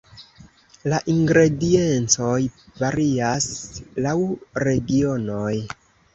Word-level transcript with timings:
La 0.93 1.01
ingrediencoj 1.13 2.39
varias 2.81 3.47
laŭ 4.07 4.17
regionoj. 4.69 5.55